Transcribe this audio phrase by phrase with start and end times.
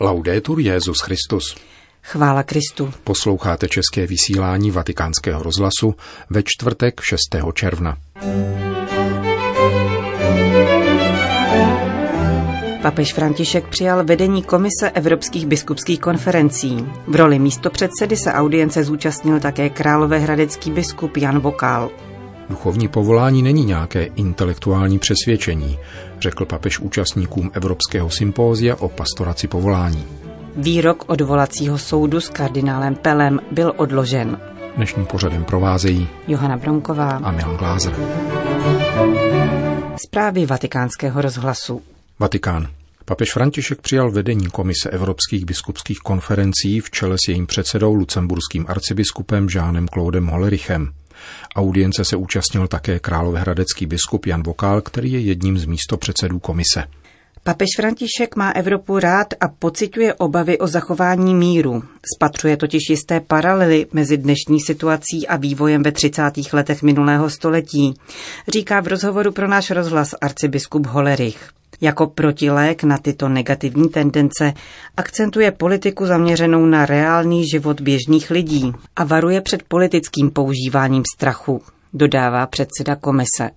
[0.00, 1.56] Laudetur Jezus Christus.
[2.02, 2.92] Chvála Kristu.
[3.04, 5.94] Posloucháte české vysílání Vatikánského rozhlasu
[6.30, 7.20] ve čtvrtek 6.
[7.54, 7.96] června.
[12.82, 16.86] Papež František přijal vedení Komise Evropských biskupských konferencí.
[17.06, 21.90] V roli místopředsedy se audience zúčastnil také královéhradecký biskup Jan Vokál.
[22.50, 25.78] Duchovní povolání není nějaké intelektuální přesvědčení,
[26.20, 30.04] řekl papež účastníkům Evropského sympózia o pastoraci povolání.
[30.56, 34.40] Výrok odvolacího soudu s kardinálem Pelem byl odložen.
[34.76, 37.94] Dnešním pořadem provázejí Johana Bronková a Milan Glázer.
[40.06, 41.82] Zprávy vatikánského rozhlasu.
[42.18, 42.68] Vatikán.
[43.04, 49.48] Papež František přijal vedení Komise Evropských biskupských konferencí v čele s jejím předsedou lucemburským arcibiskupem
[49.48, 50.92] Žánem Claudem Hollerichem.
[51.56, 56.84] Audience se účastnil také královéhradecký biskup Jan Vokál, který je jedním z místopředsedů komise.
[57.42, 61.82] Papež František má Evropu rád a pociťuje obavy o zachování míru.
[62.16, 66.22] Spatřuje totiž jisté paralely mezi dnešní situací a vývojem ve 30.
[66.52, 67.94] letech minulého století,
[68.48, 71.50] říká v rozhovoru pro náš rozhlas arcibiskup Holerich.
[71.80, 74.52] Jako protilék na tyto negativní tendence
[74.96, 82.46] akcentuje politiku zaměřenou na reálný život běžných lidí a varuje před politickým používáním strachu, dodává
[82.46, 83.50] předseda komise.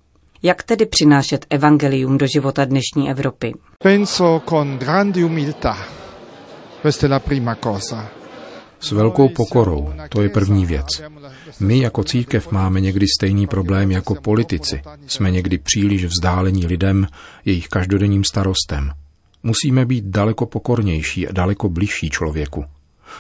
[0.44, 3.54] Jak tedy přinášet evangelium do života dnešní Evropy?
[3.84, 5.78] Penso con grande umiltà.
[6.82, 8.10] Questa è la prima cosa.
[8.80, 10.88] S velkou pokorou, to je první věc.
[11.60, 14.82] My jako církev máme někdy stejný problém jako politici.
[15.08, 17.08] Jsme někdy příliš vzdálení lidem,
[17.46, 18.92] jejich každodenním starostem.
[19.44, 22.66] Musíme být daleko pokornější a daleko bližší člověku.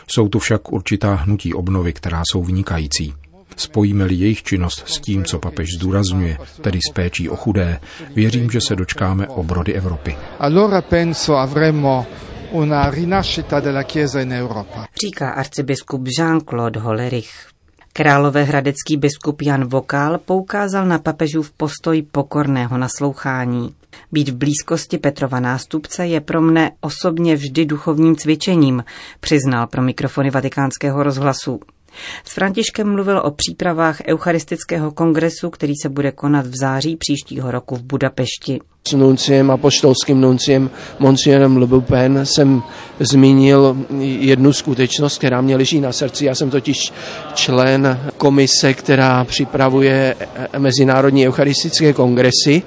[0.07, 3.13] Jsou tu však určitá hnutí obnovy, která jsou vynikající.
[3.55, 7.79] Spojíme-li jejich činnost s tím, co papež zdůrazňuje, tedy s péčí o chudé,
[8.15, 10.17] věřím, že se dočkáme obrody Evropy.
[10.39, 12.05] Allora penso avremo
[12.51, 14.87] una rinascita della Chiesa in Europa.
[15.05, 17.47] Říká arcibiskup Jean-Claude Hollerich.
[17.93, 23.75] Královéhradecký biskup Jan Vokál poukázal na papežův postoj pokorného naslouchání.
[24.11, 28.83] Být v blízkosti Petrova nástupce je pro mne osobně vždy duchovním cvičením,
[29.19, 31.59] přiznal pro mikrofony vatikánského rozhlasu.
[32.25, 37.75] S Františkem mluvil o přípravách Eucharistického kongresu, který se bude konat v září příštího roku
[37.75, 38.59] v Budapešti.
[38.87, 42.63] S nunciem, apoštolským nunciem, monsignorem Lebupen, jsem
[42.99, 46.25] zmínil jednu skutečnost, která mě leží na srdci.
[46.25, 46.93] Já jsem totiž
[47.33, 50.15] člen komise, která připravuje
[50.57, 52.63] Mezinárodní eucharistické kongresy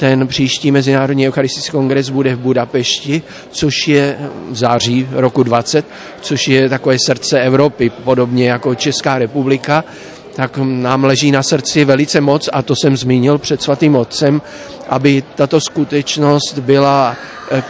[0.00, 4.18] ten příští Mezinárodní eucharistický kongres bude v Budapešti, což je
[4.50, 5.86] v září roku 20,
[6.20, 9.84] což je takové srdce Evropy, podobně jako Česká republika
[10.40, 14.42] tak nám leží na srdci velice moc, a to jsem zmínil před svatým otcem,
[14.88, 17.16] aby tato skutečnost byla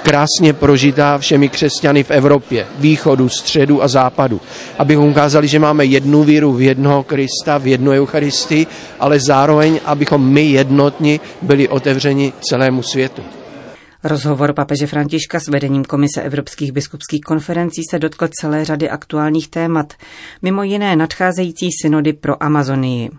[0.02, 4.40] krásně prožitá všemi křesťany v Evropě, východu, středu a západu.
[4.78, 8.66] Abychom ukázali, že máme jednu víru v jednoho Krista, v jednu Eucharistii,
[9.00, 13.22] ale zároveň, abychom my jednotní byli otevřeni celému světu.
[14.04, 19.92] Rozhovor papeže Františka s vedením Komise Evropských biskupských konferencí se dotkl celé řady aktuálních témat,
[20.42, 23.10] mimo jiné nadcházející synody pro Amazonii.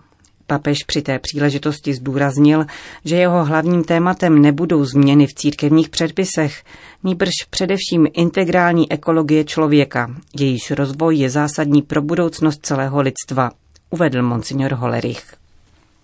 [0.47, 2.65] Papež při té příležitosti zdůraznil,
[3.05, 6.63] že jeho hlavním tématem nebudou změny v církevních předpisech,
[7.03, 13.51] nýbrž především integrální ekologie člověka, jejíž rozvoj je zásadní pro budoucnost celého lidstva,
[13.89, 15.33] uvedl monsignor Holerich.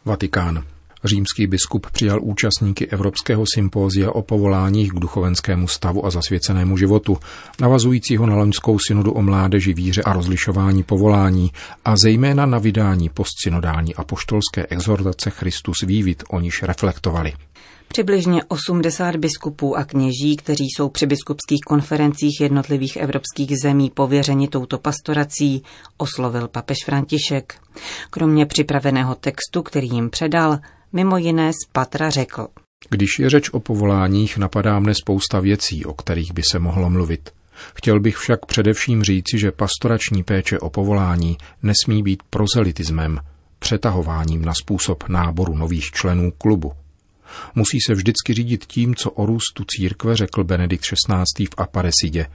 [0.06, 0.77] Vatikán.
[1.03, 7.18] Římský biskup přijal účastníky Evropského sympózia o povoláních k duchovenskému stavu a zasvěcenému životu,
[7.62, 11.52] navazujícího na loňskou synodu o mládeži, víře a rozlišování povolání
[11.85, 17.34] a zejména na vydání postsynodální apoštolské exhortace Christus vývit, o níž reflektovali.
[17.88, 24.78] Přibližně 80 biskupů a kněží, kteří jsou při biskupských konferencích jednotlivých evropských zemí pověřeni touto
[24.78, 25.63] pastorací,
[25.97, 27.55] oslovil papež František.
[28.09, 30.59] Kromě připraveného textu, který jim předal,
[30.94, 32.47] mimo jiné z Patra řekl.
[32.89, 37.29] Když je řeč o povoláních, napadá mne spousta věcí, o kterých by se mohlo mluvit.
[37.75, 43.20] Chtěl bych však především říci, že pastorační péče o povolání nesmí být prozelitismem,
[43.59, 46.73] přetahováním na způsob náboru nových členů klubu.
[47.56, 51.46] Musí se vždycky řídit tím, co o růstu církve řekl Benedikt XVI.
[51.46, 52.26] v Aparesidě,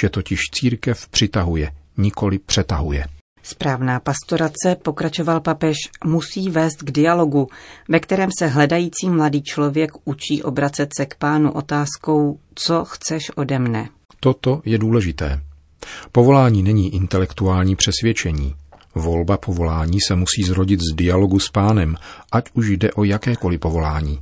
[0.00, 3.04] že totiž církev přitahuje, nikoli přetahuje.
[3.42, 7.48] Správná pastorace, pokračoval papež, musí vést k dialogu,
[7.88, 13.58] ve kterém se hledající mladý člověk učí obracet se k pánu otázkou, co chceš ode
[13.58, 13.88] mne.
[14.20, 15.40] Toto je důležité.
[16.12, 18.54] Povolání není intelektuální přesvědčení.
[18.94, 21.96] Volba povolání se musí zrodit z dialogu s pánem,
[22.32, 24.18] ať už jde o jakékoliv povolání.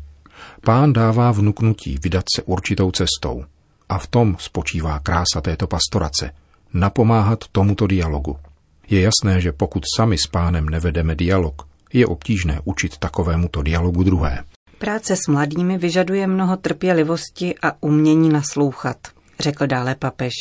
[0.65, 3.45] Pán dává vnuknutí vydat se určitou cestou.
[3.89, 6.31] A v tom spočívá krása této pastorace.
[6.75, 8.37] Napomáhat tomuto dialogu.
[8.91, 11.63] Je jasné, že pokud sami s pánem nevedeme dialog,
[11.93, 14.45] je obtížné učit takovémuto dialogu druhé.
[14.79, 18.97] Práce s mladými vyžaduje mnoho trpělivosti a umění naslouchat,
[19.41, 20.33] řekl dále papež.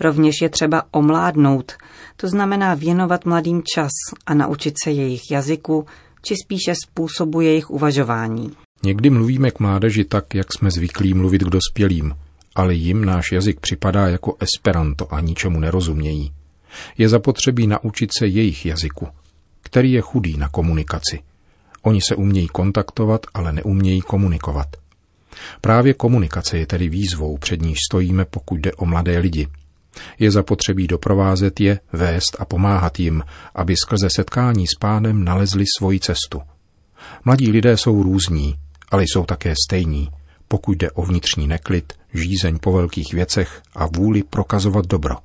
[0.00, 1.72] Rovněž je třeba omládnout,
[2.16, 3.90] to znamená věnovat mladým čas
[4.26, 5.86] a naučit se jejich jazyku,
[6.22, 8.56] či spíše způsobu jejich uvažování.
[8.82, 12.14] Někdy mluvíme k mládeži tak, jak jsme zvyklí mluvit k dospělým,
[12.54, 16.32] ale jim náš jazyk připadá jako esperanto a ničemu nerozumějí.
[16.98, 19.08] Je zapotřebí naučit se jejich jazyku,
[19.62, 21.20] který je chudý na komunikaci.
[21.82, 24.66] Oni se umějí kontaktovat, ale neumějí komunikovat.
[25.60, 29.48] Právě komunikace je tedy výzvou, před níž stojíme, pokud jde o mladé lidi.
[30.18, 33.22] Je zapotřebí doprovázet je, vést a pomáhat jim,
[33.54, 36.42] aby skrze setkání s pánem nalezli svoji cestu.
[37.24, 38.54] Mladí lidé jsou různí,
[38.90, 40.08] ale jsou také stejní,
[40.48, 45.16] pokud jde o vnitřní neklid, žízeň po velkých věcech a vůli prokazovat dobro.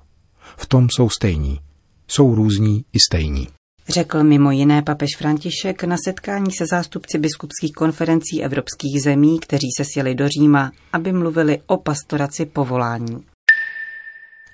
[0.57, 1.59] V tom jsou stejní.
[2.07, 3.47] Jsou různí i stejní.
[3.89, 9.85] Řekl mimo jiné papež František na setkání se zástupci biskupských konferencí evropských zemí, kteří se
[9.85, 13.25] sjeli do Říma, aby mluvili o pastoraci povolání.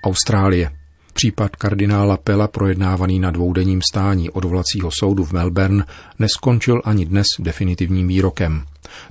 [0.04, 0.81] Austrálie.
[1.22, 5.86] Případ kardinála Pela projednávaný na dvoudenním stání odvolacího soudu v Melbourne
[6.20, 8.64] neskončil ani dnes definitivním výrokem.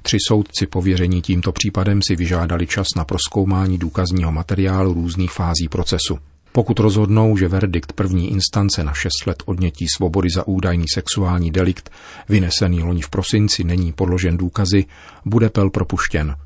[0.03, 6.19] Tři soudci pověření tímto případem si vyžádali čas na proskoumání důkazního materiálu různých fází procesu.
[6.53, 11.91] Pokud rozhodnou, že verdikt první instance na 6 let odnětí svobody za údajný sexuální delikt,
[12.29, 14.85] vynesený loni v prosinci, není podložen důkazy,
[15.25, 16.37] bude Pel propuštěn.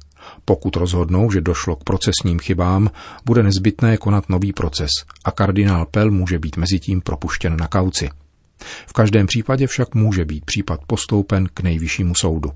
[0.44, 2.90] Pokud rozhodnou, že došlo k procesním chybám,
[3.24, 4.90] bude nezbytné konat nový proces
[5.24, 8.10] a kardinál Pel může být mezitím propuštěn na kauci.
[8.86, 12.52] V každém případě však může být případ postoupen k nejvyššímu soudu.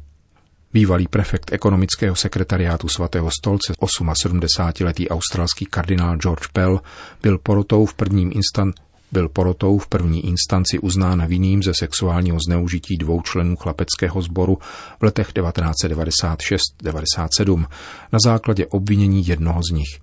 [0.73, 6.81] Bývalý prefekt ekonomického sekretariátu svatého stolce 78-letý australský kardinál George Pell
[7.23, 8.75] byl porotou v prvním instant
[9.13, 14.59] byl porotou v první instanci uznán vinným ze sexuálního zneužití dvou členů chlapeckého sboru
[15.01, 17.67] v letech 1996-97
[18.13, 19.99] na základě obvinění jednoho z nich.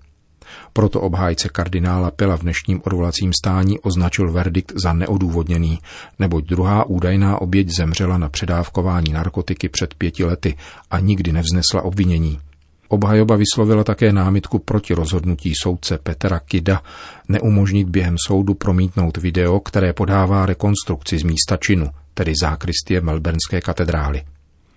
[0.72, 5.78] Proto obhájce kardinála Pela v dnešním odvolacím stání označil verdikt za neodůvodněný,
[6.18, 10.56] neboť druhá údajná oběť zemřela na předávkování narkotiky před pěti lety
[10.90, 12.38] a nikdy nevznesla obvinění.
[12.88, 16.82] Obhajoba vyslovila také námitku proti rozhodnutí soudce Petra Kida
[17.28, 24.22] neumožnit během soudu promítnout video, které podává rekonstrukci z místa činu, tedy zákristie Melbournské katedrály.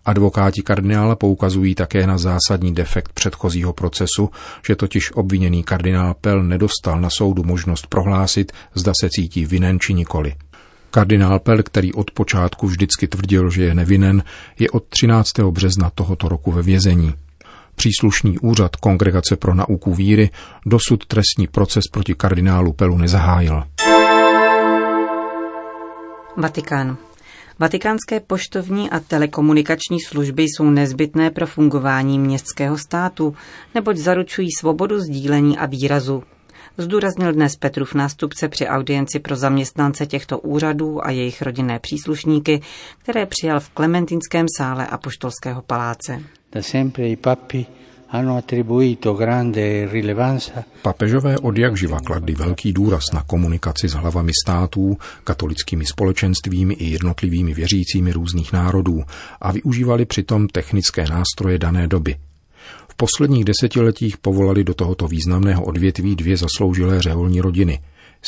[0.05, 4.29] Advokáti kardinála poukazují také na zásadní defekt předchozího procesu,
[4.67, 9.93] že totiž obviněný kardinál Pell nedostal na soudu možnost prohlásit, zda se cítí vinen či
[9.93, 10.35] nikoli.
[10.91, 14.23] Kardinál Pell, který od počátku vždycky tvrdil, že je nevinen,
[14.59, 15.29] je od 13.
[15.51, 17.13] března tohoto roku ve vězení.
[17.79, 20.29] Příslušný úřad Kongregace pro nauku víry
[20.65, 23.63] dosud trestní proces proti kardinálu Pelu nezahájil.
[26.37, 26.97] Vatikán.
[27.59, 33.35] Vatikánské poštovní a telekomunikační služby jsou nezbytné pro fungování městského státu,
[33.75, 36.23] neboť zaručují svobodu sdílení a výrazu.
[36.79, 42.61] Zdůraznil dnes Petrův nástupce při audienci pro zaměstnance těchto úřadů a jejich rodinné příslušníky,
[42.97, 46.21] které přijal v Klementinském sále a poštolského paláce.
[46.51, 47.65] Da sempre i papi
[50.81, 56.89] Papežové od jak živa kladli velký důraz na komunikaci s hlavami států, katolickými společenstvími i
[56.89, 59.03] jednotlivými věřícími různých národů
[59.41, 62.15] a využívali přitom technické nástroje dané doby.
[62.99, 67.79] V posledních desetiletích povolali do tohoto významného odvětví dvě zasloužilé řeholní rodiny,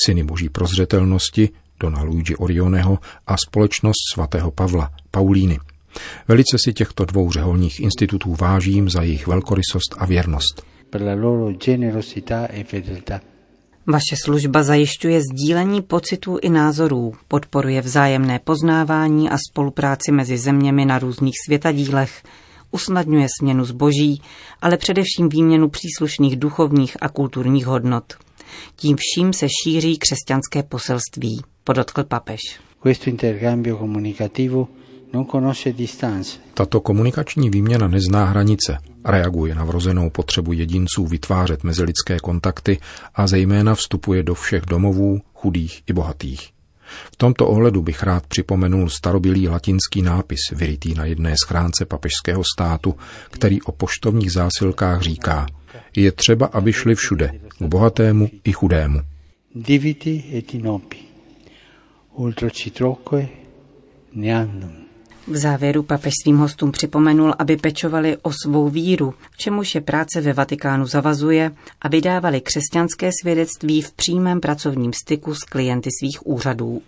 [0.05, 1.49] syny boží prozřetelnosti,
[1.79, 5.59] Dona Luigi Orioneho a společnost svatého Pavla, Paulíny–
[6.27, 10.63] Velice si těchto dvou řeholních institutů vážím za jejich velkorysost a věrnost.
[12.49, 12.63] E
[13.87, 20.99] Vaše služba zajišťuje sdílení pocitů i názorů, podporuje vzájemné poznávání a spolupráci mezi zeměmi na
[20.99, 22.23] různých světadílech,
[22.71, 24.21] usnadňuje směnu zboží,
[24.61, 28.13] ale především výměnu příslušných duchovních a kulturních hodnot.
[28.75, 32.39] Tím vším se šíří křesťanské poselství, podotkl papež.
[32.83, 34.67] Questo intercambio comunicativo
[36.53, 42.79] tato komunikační výměna nezná hranice, reaguje na vrozenou potřebu jedinců vytvářet mezilidské kontakty
[43.15, 46.60] a zejména vstupuje do všech domovů, chudých i bohatých.
[47.13, 52.95] V tomto ohledu bych rád připomenul starobilý latinský nápis vyrytý na jedné schránce papežského státu,
[53.29, 55.45] který o poštovních zásilkách říká
[55.95, 59.01] je třeba, aby šli všude, k bohatému i chudému.
[59.55, 60.97] Diviti et inopi,
[62.13, 63.27] ultra citroque
[64.13, 64.80] neannum
[65.31, 70.21] V závěru papež svým hostům připomenul, aby pečovali o svou víru, k čemuž je práce
[70.21, 76.81] ve Vatikánu zavazuje a vydávali křesťanské svědectví v přímém pracovním styku s klienty svých úřadů.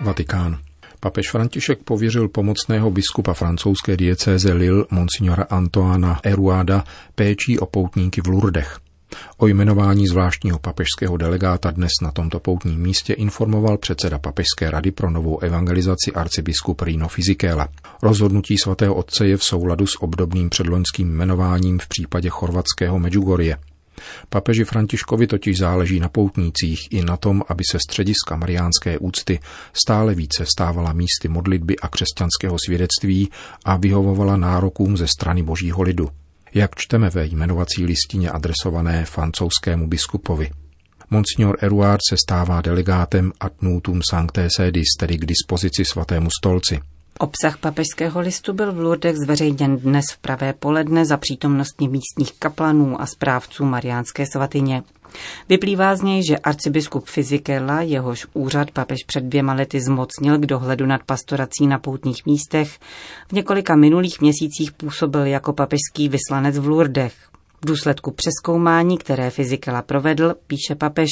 [0.00, 0.58] Vatikán.
[1.00, 8.26] Papež František pověřil pomocného biskupa francouzské diecéze Lille monsignora Antoana Eruada péčí o poutníky v
[8.26, 8.85] Lourdech.
[9.36, 15.10] O jmenování zvláštního papežského delegáta dnes na tomto poutním místě informoval předseda Papežské rady pro
[15.10, 17.68] novou evangelizaci arcibiskup Rino Fizikela.
[18.02, 23.56] Rozhodnutí svatého otce je v souladu s obdobným předloňským jmenováním v případě chorvatského Medjugorje.
[24.28, 29.40] Papeži Františkovi totiž záleží na poutnících i na tom, aby se střediska mariánské úcty
[29.72, 33.30] stále více stávala místy modlitby a křesťanského svědectví
[33.64, 36.10] a vyhovovala nárokům ze strany božího lidu
[36.54, 40.50] jak čteme ve jmenovací listině adresované francouzskému biskupovi.
[41.10, 46.80] Monsignor Eruard se stává delegátem ad nutum sancté sedis, tedy k dispozici svatému stolci.
[47.18, 53.00] Obsah papežského listu byl v Lourdech zveřejněn dnes v pravé poledne za přítomnosti místních kaplanů
[53.00, 54.82] a správců Mariánské svatyně.
[55.48, 60.86] Vyplývá z něj, že arcibiskup Fizikela, jehož úřad papež před dvěma lety zmocnil k dohledu
[60.86, 62.78] nad pastorací na poutních místech,
[63.28, 67.14] v několika minulých měsících působil jako papežský vyslanec v Lourdech.
[67.66, 71.08] V důsledku přeskoumání, které Fizikela provedl, píše papež,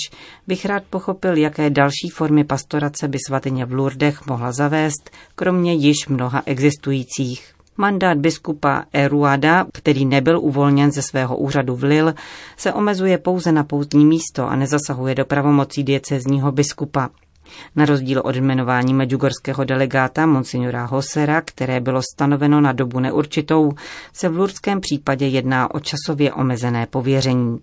[0.46, 6.08] bych rád pochopil, jaké další formy pastorace by svatyně v Lourdech mohla zavést, kromě již
[6.08, 7.54] mnoha existujících.
[7.76, 12.14] Mandát biskupa Eruada, který nebyl uvolněn ze svého úřadu v Lille,
[12.56, 17.10] se omezuje pouze na poutní místo a nezasahuje do pravomocí diecezního biskupa.
[17.76, 23.72] Na rozdíl od jmenování medjugorského delegáta Monsignora Hosera, které bylo stanoveno na dobu neurčitou,
[24.12, 27.58] se v lurdském případě jedná o časově omezené pověření.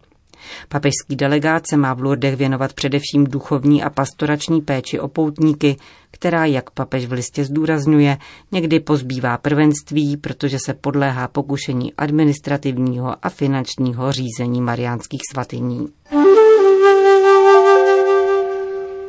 [0.69, 5.77] Papežský delegát se má v Lourdech věnovat především duchovní a pastorační péči o poutníky,
[6.11, 8.17] která, jak papež v listě zdůrazňuje,
[8.51, 15.87] někdy pozbývá prvenství, protože se podléhá pokušení administrativního a finančního řízení mariánských svatyní.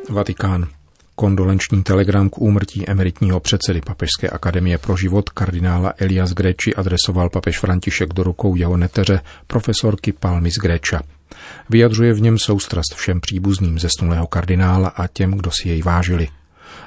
[0.09, 0.67] Vatikán.
[1.15, 7.59] Kondolenční telegram k úmrtí emeritního předsedy Papežské akademie pro život kardinála Elias Greči adresoval papež
[7.59, 11.01] František do rukou jeho neteře profesorky Palmis Greča.
[11.69, 16.27] Vyjadřuje v něm soustrast všem příbuzným zesnulého kardinála a těm, kdo si jej vážili.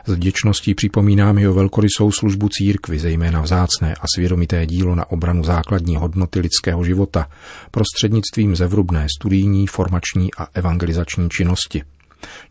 [0.06, 5.96] S vděčností připomínám jeho velkorysou službu církvy, zejména vzácné a svědomité dílo na obranu základní
[5.96, 7.28] hodnoty lidského života,
[7.70, 11.82] prostřednictvím zevrubné studijní, formační a evangelizační činnosti.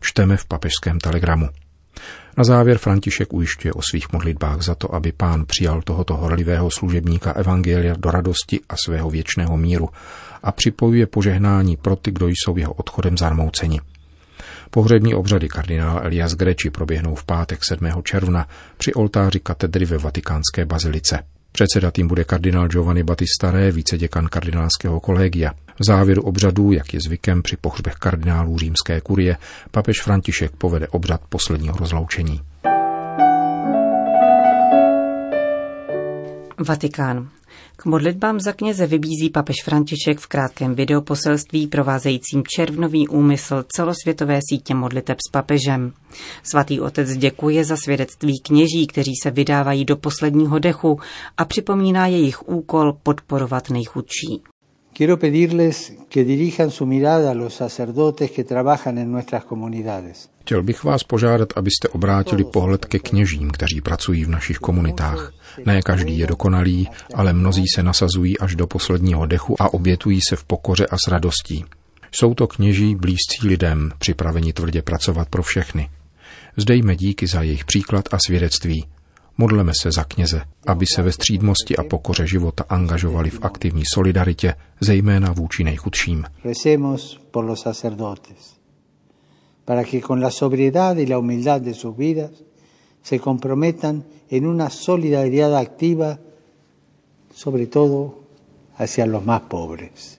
[0.00, 1.48] Čteme v papežském telegramu.
[2.38, 7.32] Na závěr František ujišťuje o svých modlitbách za to, aby pán přijal tohoto horlivého služebníka
[7.32, 9.88] Evangelia do radosti a svého věčného míru
[10.42, 13.80] a připojuje požehnání pro ty, kdo jsou jeho odchodem zarmouceni.
[14.70, 18.02] Pohřební obřady kardinála Elias Greči proběhnou v pátek 7.
[18.02, 21.35] června při oltáři katedry ve vatikánské bazilice.
[21.56, 25.52] Předsedat bude kardinál Giovanni Battista Re, viceděkan kardinálského kolegia.
[25.80, 29.36] V závěru obřadů, jak je zvykem při pohřbech kardinálů římské kurie,
[29.70, 32.40] papež František povede obřad posledního rozloučení.
[36.66, 37.28] Vatikán.
[37.76, 44.74] K modlitbám za kněze vybízí papež František v krátkém videoposelství provázejícím červnový úmysl celosvětové sítě
[44.74, 45.92] modliteb s papežem.
[46.42, 51.00] Svatý otec děkuje za svědectví kněží, kteří se vydávají do posledního dechu
[51.36, 54.42] a připomíná jejich úkol podporovat nejchudší.
[54.96, 60.30] Quiero pedirles que dirijan su mirada a los sacerdotes que trabajan en nuestras comunidades.
[60.40, 65.32] Chtěl bych vás požádat, abyste obrátili pohled ke kněžím, kteří pracují v našich komunitách.
[65.66, 70.36] Ne každý je dokonalý, ale mnozí se nasazují až do posledního dechu a obětují se
[70.36, 71.64] v pokoře a s radostí.
[72.12, 75.90] Jsou to kněží blízcí lidem, připraveni tvrdě pracovat pro všechny.
[76.56, 78.84] Zdejme díky za jejich příklad a svědectví.
[79.38, 84.54] Modleme se za kněze, aby se ve střídmosti a pokoře života angažovali v aktivní solidaritě,
[84.80, 86.24] zejména vůči nejchudším.
[89.64, 92.30] Para que con la sobriedad y la humildad de sus vidas
[93.02, 96.18] se comprometan en una solidaridad activa,
[97.34, 98.14] sobre todo
[98.78, 100.18] hacia los más pobres.